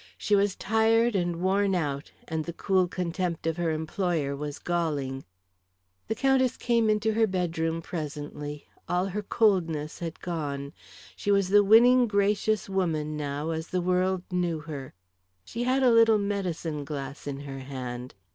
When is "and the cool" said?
2.27-2.87